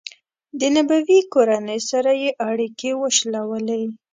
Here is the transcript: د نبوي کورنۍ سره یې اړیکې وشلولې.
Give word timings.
د 0.59 0.61
نبوي 0.75 1.19
کورنۍ 1.33 1.79
سره 1.91 2.11
یې 2.21 2.29
اړیکې 2.49 2.91
وشلولې. 3.01 3.83